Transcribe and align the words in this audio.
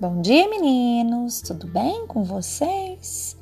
Bom 0.00 0.22
dia, 0.22 0.48
meninos! 0.48 1.42
Tudo 1.42 1.66
bem 1.66 2.06
com 2.06 2.24
vocês? 2.24 3.36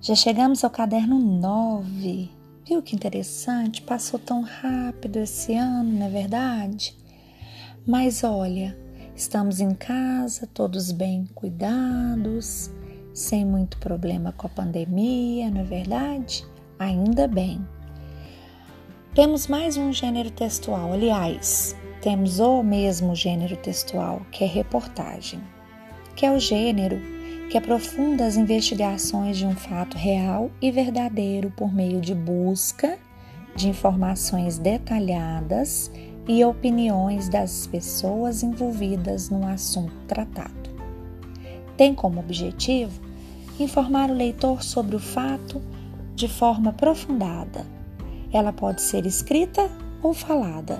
Já 0.00 0.14
chegamos 0.14 0.62
ao 0.62 0.70
caderno 0.70 1.18
9. 1.18 2.30
Viu 2.64 2.80
que 2.80 2.94
interessante? 2.94 3.82
Passou 3.82 4.16
tão 4.20 4.42
rápido 4.42 5.16
esse 5.16 5.56
ano, 5.56 5.98
não 5.98 6.06
é 6.06 6.08
verdade? 6.08 6.96
Mas 7.84 8.22
olha, 8.22 8.78
estamos 9.16 9.58
em 9.58 9.74
casa, 9.74 10.46
todos 10.46 10.92
bem 10.92 11.28
cuidados, 11.34 12.70
sem 13.12 13.44
muito 13.44 13.76
problema 13.78 14.30
com 14.30 14.46
a 14.46 14.50
pandemia, 14.50 15.50
não 15.50 15.62
é 15.62 15.64
verdade? 15.64 16.46
Ainda 16.78 17.26
bem. 17.26 17.66
Temos 19.12 19.48
mais 19.48 19.76
um 19.76 19.92
gênero 19.92 20.30
textual, 20.30 20.92
aliás, 20.92 21.74
temos 22.00 22.38
o 22.38 22.62
mesmo 22.62 23.12
gênero 23.12 23.56
textual, 23.56 24.24
que 24.30 24.44
é 24.44 24.46
reportagem 24.46 25.42
que 26.16 26.24
é 26.24 26.32
o 26.32 26.40
gênero 26.40 26.98
que 27.50 27.58
aprofunda 27.58 28.26
as 28.26 28.36
investigações 28.36 29.36
de 29.36 29.46
um 29.46 29.54
fato 29.54 29.96
real 29.96 30.50
e 30.60 30.70
verdadeiro 30.70 31.52
por 31.56 31.72
meio 31.72 32.00
de 32.00 32.14
busca 32.14 32.98
de 33.54 33.68
informações 33.68 34.58
detalhadas 34.58 35.90
e 36.26 36.44
opiniões 36.44 37.28
das 37.28 37.66
pessoas 37.66 38.42
envolvidas 38.42 39.30
no 39.30 39.46
assunto 39.46 39.94
tratado. 40.08 40.70
Tem 41.76 41.94
como 41.94 42.18
objetivo 42.18 43.00
informar 43.60 44.10
o 44.10 44.14
leitor 44.14 44.62
sobre 44.62 44.96
o 44.96 45.00
fato 45.00 45.62
de 46.14 46.28
forma 46.28 46.70
aprofundada. 46.70 47.64
Ela 48.32 48.52
pode 48.52 48.82
ser 48.82 49.06
escrita 49.06 49.70
ou 50.02 50.12
falada. 50.12 50.78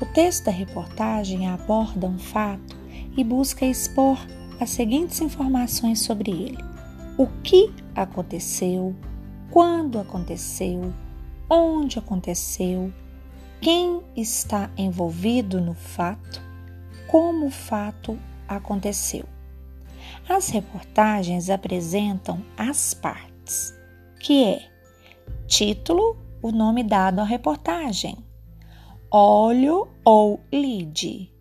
O 0.00 0.06
texto 0.06 0.46
da 0.46 0.50
reportagem 0.50 1.48
aborda 1.48 2.06
um 2.06 2.18
fato 2.18 2.76
e 3.16 3.22
busca 3.22 3.64
expor 3.64 4.18
as 4.58 4.70
seguintes 4.70 5.20
informações 5.20 6.00
sobre 6.00 6.30
ele: 6.30 6.64
o 7.16 7.26
que 7.42 7.72
aconteceu, 7.94 8.94
quando 9.50 9.98
aconteceu, 9.98 10.92
onde 11.48 11.98
aconteceu, 11.98 12.92
quem 13.60 14.02
está 14.16 14.70
envolvido 14.76 15.60
no 15.60 15.74
fato, 15.74 16.42
como 17.06 17.46
o 17.46 17.50
fato 17.50 18.18
aconteceu. 18.46 19.24
As 20.28 20.48
reportagens 20.48 21.50
apresentam 21.50 22.42
as 22.56 22.94
partes, 22.94 23.74
que 24.20 24.44
é 24.44 24.68
título, 25.46 26.16
o 26.42 26.50
nome 26.50 26.82
dado 26.82 27.20
à 27.20 27.24
reportagem, 27.24 28.16
óleo 29.10 29.88
ou 30.04 30.40
lead, 30.52 31.32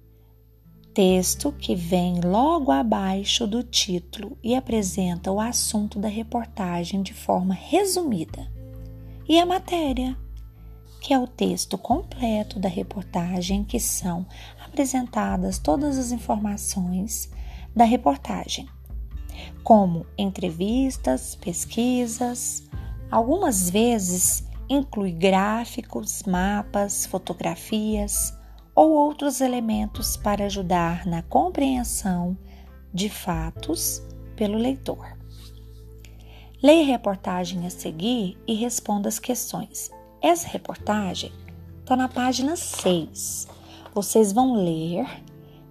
texto 0.96 1.52
que 1.52 1.76
vem 1.76 2.22
logo 2.22 2.72
abaixo 2.72 3.46
do 3.46 3.62
título 3.62 4.38
e 4.42 4.56
apresenta 4.56 5.30
o 5.30 5.42
assunto 5.42 6.00
da 6.00 6.08
reportagem 6.08 7.04
de 7.04 7.14
forma 7.14 7.54
resumida. 7.54 8.50
E 9.28 9.38
a 9.38 9.46
matéria, 9.46 10.18
que 11.02 11.14
é 11.14 11.20
o 11.20 11.28
texto 11.28 11.78
completo 11.78 12.62
da 12.62 12.70
reportagem, 12.70 13.66
que 13.66 13.78
são 13.78 14.26
apresentadas 14.66 15.60
todas 15.60 15.98
as 15.98 16.14
informações 16.14 17.30
da 17.76 17.84
reportagem, 17.84 18.66
como 19.66 20.06
entrevistas, 20.18 21.36
pesquisas, 21.36 22.64
algumas 23.12 23.70
vezes 23.70 24.48
inclui 24.70 25.12
gráficos, 25.12 26.24
mapas, 26.24 27.06
fotografias 27.06 28.34
ou 28.76 28.92
outros 28.92 29.40
elementos 29.40 30.18
para 30.18 30.46
ajudar 30.46 31.06
na 31.06 31.24
compreensão 31.24 32.38
de 32.94 33.10
fatos 33.10 34.02
pelo 34.36 34.58
leitor. 34.58 35.18
Leia 36.62 36.84
a 36.84 36.88
reportagem 36.88 37.66
a 37.66 37.70
seguir 37.70 38.38
e 38.46 38.54
responda 38.54 39.08
as 39.08 39.20
questões. 39.20 39.90
Essa 40.22 40.48
reportagem 40.48 41.32
está 41.80 41.96
na 41.96 42.10
página 42.10 42.56
6. 42.56 43.48
Vocês 43.94 44.34
vão 44.34 44.56
ler, 44.56 45.06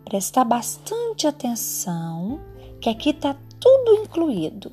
prestar 0.04 0.44
bastante 0.44 1.26
atenção, 1.26 2.40
que 2.80 2.88
aqui 2.88 3.10
está 3.10 3.36
tudo 3.60 3.94
incluído. 3.94 4.72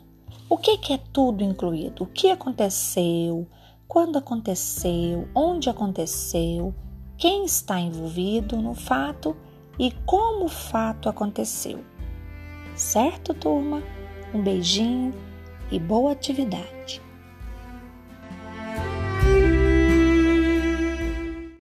O 0.50 0.58
que, 0.58 0.78
que 0.78 0.94
é 0.94 1.00
tudo 1.12 1.44
incluído? 1.44 2.04
O 2.04 2.08
que 2.08 2.30
aconteceu? 2.30 3.48
Quando 3.88 4.18
aconteceu? 4.18 5.28
Onde 5.34 5.70
aconteceu? 5.70 6.74
Quem 7.22 7.46
está 7.46 7.80
envolvido 7.80 8.58
no 8.58 8.74
fato 8.74 9.38
e 9.78 9.92
como 10.08 10.46
o 10.46 10.50
fato 10.50 11.08
aconteceu. 11.08 11.86
Certo, 12.76 13.32
turma? 13.36 13.84
Um 14.34 14.42
beijinho 14.42 15.14
e 15.72 15.78
boa 15.78 16.14
atividade! 16.14 17.00